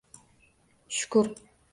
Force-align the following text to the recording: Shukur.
Shukur. 0.97 1.27